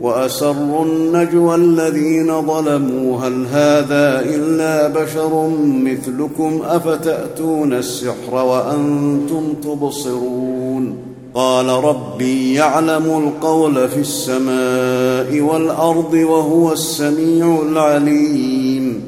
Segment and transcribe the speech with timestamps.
[0.00, 10.96] وأسروا النجوى الذين ظلموا هل هذا إلا بشر مثلكم؟ أفتأتون السحر وأنتم تبصرون؟
[11.34, 19.07] قال ربي يعلم القول في السماء والأرض وهو السميع العليم.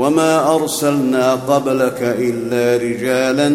[0.00, 3.48] وما ارسلنا قبلك الا رجالا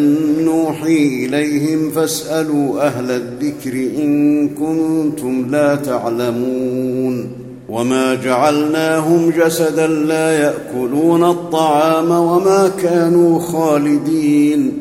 [0.44, 7.28] نوحي اليهم فاسالوا أهل الذكر ان كنتم لا تعلمون
[7.68, 14.72] وما جعلناهم جسدا لا ياكلون الطعام وما كانوا خالدين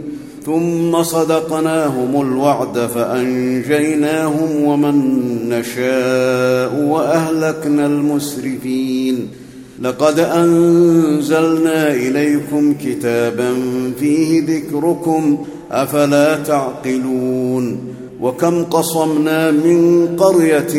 [0.46, 5.16] ثم صدقناهم الوعد فانجيناهم ومن
[5.50, 9.45] نشاء واهلكنا المسرفين
[9.82, 13.54] لقد أنزلنا إليكم كتابا
[14.00, 20.74] فيه ذكركم أفلا تعقلون؟ وكم قصمنا من قرية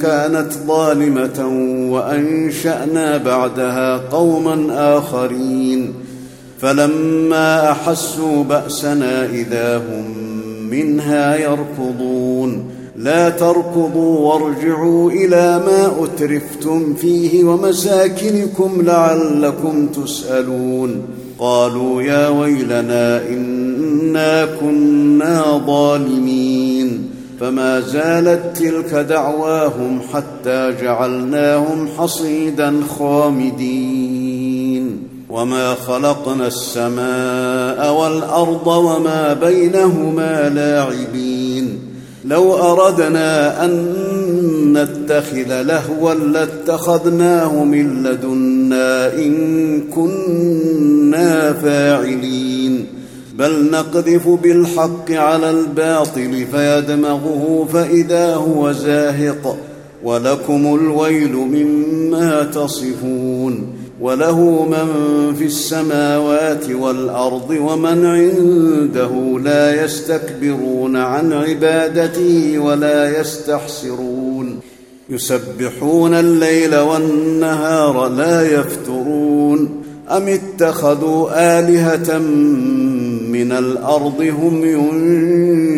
[0.00, 1.48] كانت ظالمة
[1.90, 4.66] وأنشأنا بعدها قوما
[4.98, 5.94] آخرين.
[6.60, 10.16] فلما أحسوا بأسنا إذا هم
[10.70, 12.75] منها يركضون.
[12.98, 21.02] لا تركضوا وارجعوا إلى ما أترفتم فيه ومساكنكم لعلكم تسألون.
[21.38, 27.10] قالوا يا ويلنا إنا كنا ظالمين.
[27.40, 34.98] فما زالت تلك دعواهم حتى جعلناهم حصيدا خامدين.
[35.30, 41.35] وما خلقنا السماء والأرض وما بينهما لاعبين.
[42.26, 43.92] لو أردنا أن
[44.72, 52.86] نتخذ لهوا لاتخذناه من لدنا إن كنا فاعلين.
[53.38, 59.56] بل نقذف بالحق على الباطل فيدمغه فإذا هو زاهق.
[60.04, 63.75] ولكم الويل مما تصفون.
[64.00, 64.86] وله من
[65.34, 74.60] في السماوات والأرض ومن عنده لا يستكبرون عن عبادته ولا يستحسرون.
[75.10, 79.82] يسبحون الليل والنهار لا يفترون.
[80.10, 82.18] أم اتخذوا آلهة
[83.28, 84.64] من الأرض هم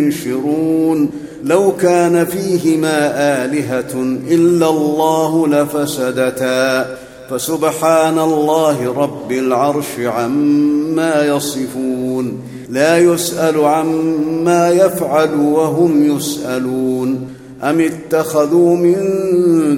[0.06, 1.10] ينشرون.
[1.44, 3.10] لو كان فيهما
[3.44, 7.07] آلهة إلا الله لفسدتا.
[7.30, 17.28] فسبحان الله رب العرش عما يصفون لا يسأل عما يفعل وهم يسألون.
[17.62, 18.96] أم اتخذوا من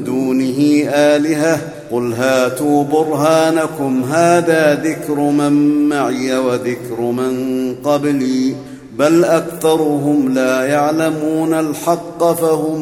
[0.05, 1.61] دونه آلهة؟
[1.93, 5.53] قل هاتوا برهانكم هذا ذكر من
[5.89, 8.55] معي وذكر من قبلي.
[8.99, 12.81] بل أكثرهم لا يعلمون الحق فهم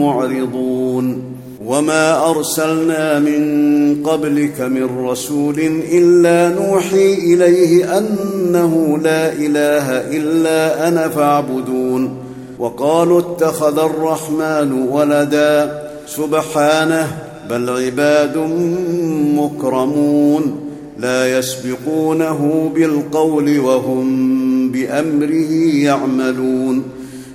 [0.00, 0.81] معرضون.
[1.72, 3.42] وما ارسلنا من
[4.04, 5.58] قبلك من رسول
[5.92, 12.16] الا نوحي اليه انه لا اله الا أنا فاعبدون
[12.58, 17.18] وقالوا اتخذ الرحمن ولدا سبحانه
[17.50, 18.36] بل عباد
[19.36, 20.60] مكرمون
[20.98, 26.82] لا يسبقونه بالقول وهم بامره يعملون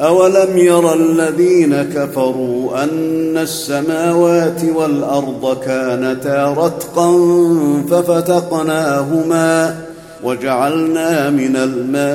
[0.00, 7.12] اولم ير الذين كفروا ان السماوات والارض كانتا رتقا
[7.90, 9.76] ففتقناهما
[10.24, 12.10] وجعلنا من الماء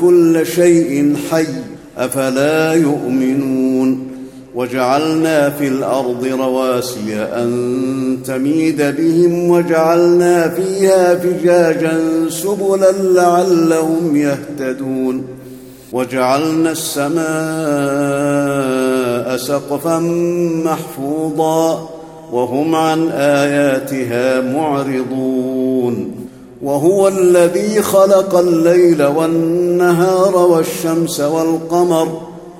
[0.00, 1.46] كل شيء حي
[1.98, 4.09] افلا يؤمنون
[4.60, 15.24] وجعلنا في الأرض رواسي أن تميد بهم وجعلنا فيها فجاجا سبلا لعلهم يهتدون
[15.92, 17.20] وجعلنا السماء
[19.36, 19.98] سقفا
[20.64, 21.88] محفوظا
[22.32, 26.12] وهم عن آياتها معرضون
[26.62, 32.29] وهو الذي خلق الليل والنهار والشمس والقمر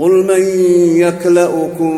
[0.00, 0.42] قل من
[0.96, 1.94] يكلأكم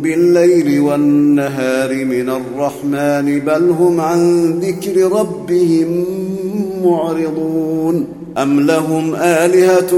[0.00, 6.04] بالليل والنهار من الرحمن بل هم عن ذكر ربهم
[6.84, 8.06] معرضون
[8.38, 9.92] أم لهم آلهة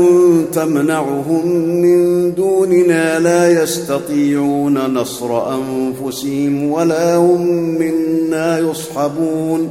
[0.52, 1.48] تمنعهم
[1.82, 7.46] من دوننا لا يستطيعون نصر أنفسهم ولا هم
[7.78, 9.70] منا يصحبون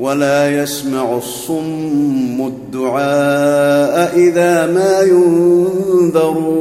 [0.00, 6.60] ولا يسمع الصم الدعاء إذا ما ينذرون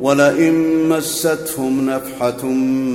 [0.00, 2.46] ولئن مستهم نفحة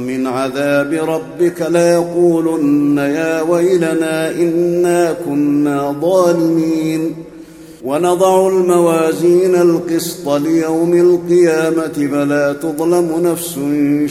[0.08, 7.16] من عذاب ربك ليقولن يا ويلنا إنا كنا ظالمين
[7.84, 13.60] ونضع الموازين القسط ليوم القيامة فلا تظلم نفس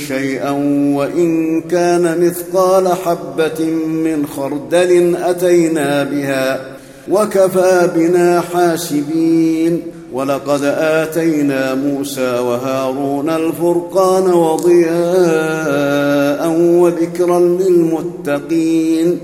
[0.08, 0.50] شيئا
[0.96, 6.76] وإن كان مثقال حبة من خردل أتينا بها
[7.10, 15.76] وكفى بنا حاسبين ولقد آتينا موسى وهارون الفرقان وضياء
[16.60, 19.18] وذكرا للمتقين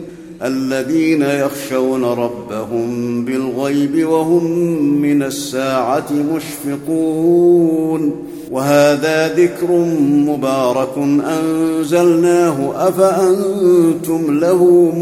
[0.45, 4.45] الذين يخشون ربهم بالغيب وهم
[5.03, 8.13] من الساعة مشفقون.
[8.51, 9.73] وهذا ذكر
[10.29, 14.93] مبارك أنزلناه أفأنتم له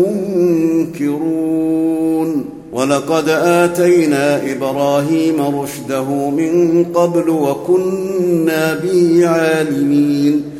[0.94, 2.44] منكرون.
[2.72, 10.59] ولقد آتينا إبراهيم رشده من قبل وكنا به عالمين.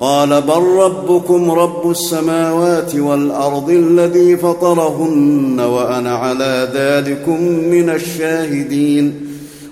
[0.00, 9.14] قال بل ربكم رب السماوات والأرض الذي فطرهن وأنا على ذلكم من الشاهدين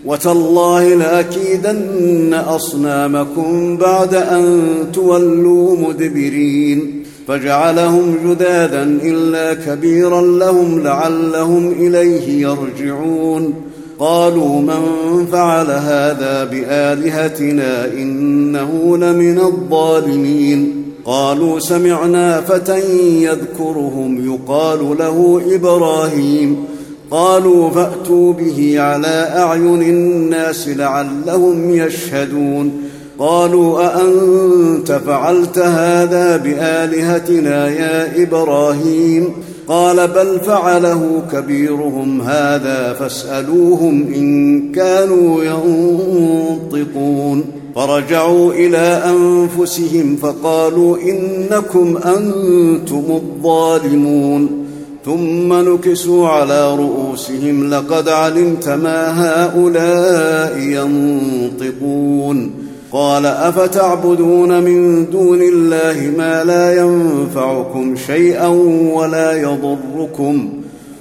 [0.04, 13.67] وتالله لأكيدن أصنامكم بعد أن تولوا مدبرين فجعلهم جذاذا إلا كبيرا لهم لعلهم إليه يرجعون
[13.98, 22.80] قالوا من فعل هذا بآلهتنا إنه لمن الظالمين قالوا سمعنا فتى
[23.24, 26.64] يذكرهم يقال له إبراهيم
[27.10, 32.72] قالوا فأتوا به على أعين الناس لعلهم يشهدون
[33.18, 39.32] قالوا أأنت فعلت هذا بآلهتنا يا إبراهيم
[39.68, 47.44] قال بل فعله كبيرهم هذا فاسألوهم إن كانوا ينطقون.
[47.74, 54.64] فرجعوا إلى أنفسهم فقالوا إنكم أنتم الظالمون.
[55.04, 62.50] ثم نكسوا على رؤوسهم لقد علمت ما هؤلاء ينطقون.
[62.92, 68.46] قال أفتعبدون من دون الله ما لا ينفعكم شيئا
[68.94, 70.48] ولا يضركم.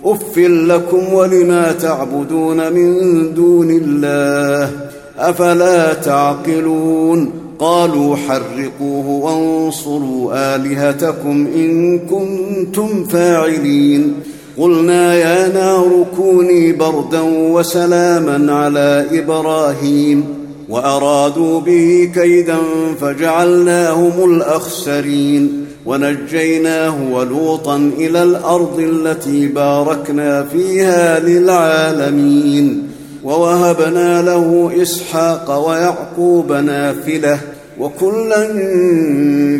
[0.05, 2.93] أف لكم ولما تعبدون من
[3.33, 4.71] دون الله
[5.19, 7.31] أفلا تعقلون.
[7.59, 14.13] قالوا حرقوه وانصروا آلهتكم إن كنتم فاعلين.
[14.57, 20.46] قلنا يا نار كوني بردا وسلاما على إبراهيم.
[20.69, 22.57] وأرادوا به كيدا
[23.01, 32.87] فجعلناهم الأخسرين ونجيناه ولوطا إلى الأرض التي باركنا فيها للعالمين
[33.23, 37.39] ووهبنا له إسحاق ويعقوب نافلة
[37.79, 38.47] وكلا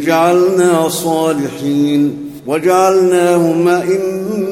[0.06, 4.47] جعلنا صالحين وجعلناهم أئمة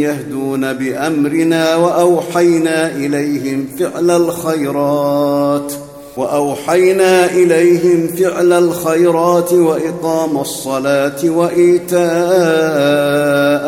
[0.00, 5.72] يهدون بأمرنا وأوحينا إليهم فعل الخيرات
[6.16, 11.98] وأوحينا إليهم فعل الخيرات وإقام الصلاة وإيتاء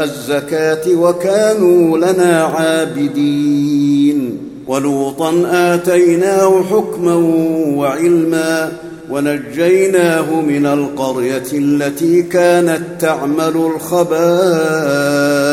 [0.05, 4.39] الزكاة وكانوا لنا عابدين.
[4.67, 7.15] ولوطا آتيناه حكما
[7.77, 8.73] وعلما
[9.11, 15.40] ونجيناه من القرية التي كانت تعمل الخبائث.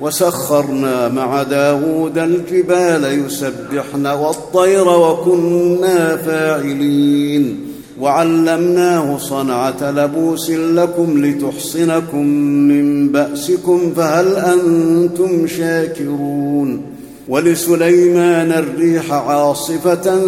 [0.00, 7.60] وسخرنا مع داود الجبال يسبحن والطير وكنا فاعلين.
[8.00, 12.26] وعلمناه صنعة لبوس لكم لتحصنكم
[12.68, 16.82] من بأسكم فهل أنتم شاكرون؟
[17.28, 20.20] ولسليمان الريح عاصفة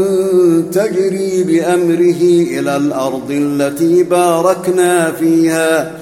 [0.73, 2.23] تجري بأمره
[2.59, 6.02] إلى الأرض التي باركنا فيها.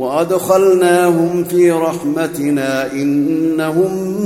[0.00, 4.16] وأدخلناهم في رحمتنا إنهم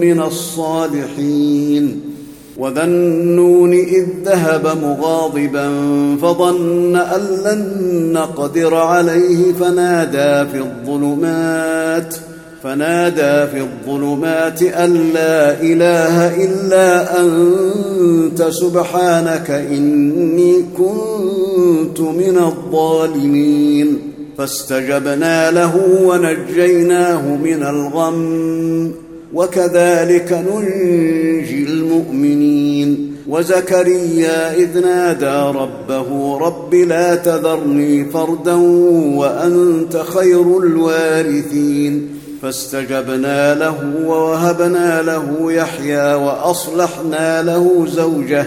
[0.00, 2.00] من الصالحين.
[2.58, 5.68] وذا النون إذ ذهب مغاضبا
[6.22, 9.52] فظن أن لن نقدر عليه.
[9.52, 12.14] فنادى في الظلمات
[12.62, 24.05] فنادى في الظلمات أن لا إله إلا أنت سبحانك إني كنت من الظالمين.
[24.38, 28.92] فاستجبنا له ونجيناه من الغم
[29.34, 33.16] وكذلك ننجي المؤمنين.
[33.28, 38.54] وزكريا إذ نادى ربه رب لا تذرني فردا
[39.16, 42.08] وأنت خير الوارثين.
[42.42, 43.76] فاستجبنا له
[44.06, 48.46] ووهبنا له يحيى وأصلحنا له زوجه.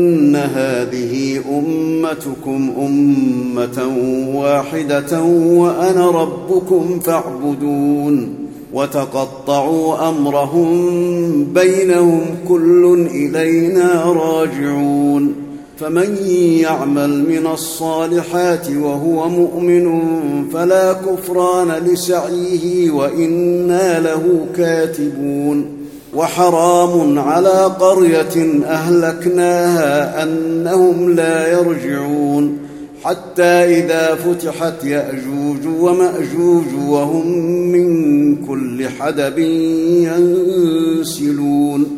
[0.45, 3.97] هذه أمتكم أمة
[4.35, 8.35] واحدة وأنا ربكم فاعبدون
[8.73, 10.73] وتقطعوا أمرهم
[11.43, 15.33] بينهم كل إلينا راجعون
[15.77, 16.17] فمن
[16.61, 20.03] يعمل من الصالحات وهو مؤمن
[20.53, 25.80] فلا كفران لسعيه وإنا له كاتبون
[26.13, 32.57] وحرام على قرية أهلكناها أنهم لا يرجعون
[33.03, 37.27] حتى إذا فتحت يأجوج ومأجوج وهم
[37.71, 39.39] من كل حدب
[40.99, 41.97] ينسلون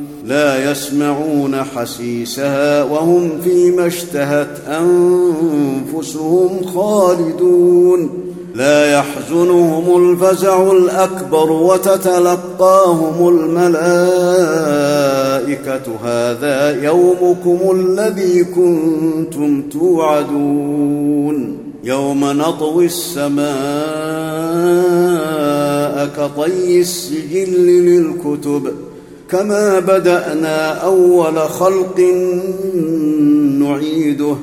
[0.31, 8.09] لا يسمعون حسيسها وهم فيما اشتهت أنفسهم خالدون.
[8.55, 13.71] لا يحزنهم الفزع الأكبر وتتلقاهم الملائكة.
[16.03, 21.57] هذا يومكم الذي كنتم توعدون.
[21.83, 23.51] يوم نطوي السماء
[26.17, 28.73] كطي السجل للكتب.
[29.31, 31.99] كما بدأنا أول خلق
[33.59, 34.35] نعيده.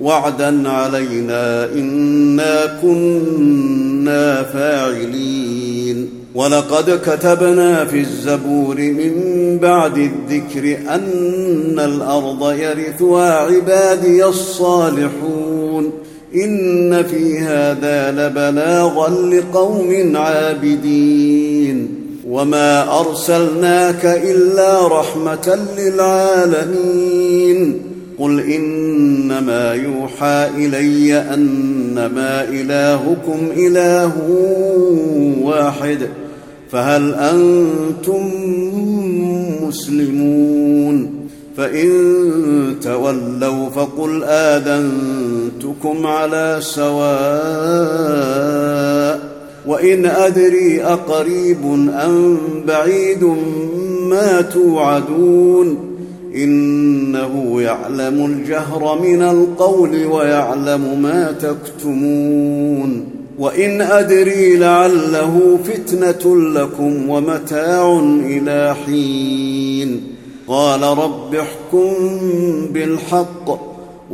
[0.00, 6.10] وعدا علينا إنا كنا فاعلين.
[6.34, 9.12] ولقد كتبنا في الزبور من
[9.62, 15.92] بعد الذكر أن الأرض يرثها عبادي الصالحون.
[16.34, 21.43] إن في هذا لبلاغا لقوم عابدين.
[22.34, 27.58] وما ارسلناك الا رحمه للعالمين
[28.18, 34.12] قل انما يوحى الي انما الهكم اله
[35.42, 36.08] واحد
[36.70, 38.30] فهل أنتم
[39.62, 41.90] مسلمون فان
[42.82, 48.53] تولوا فقل اذنتكم على سواء
[49.66, 51.64] وإن أدري أقريب
[52.04, 53.24] أم بعيد
[54.00, 55.94] ما توعدون
[56.34, 63.06] إنه يعلم الجهر من القول ويعلم ما تكتمون
[63.38, 70.02] وإن أدري لعله فتنة لكم ومتاع إلى حين
[70.48, 71.94] قال رب احكم
[72.72, 73.73] بالحق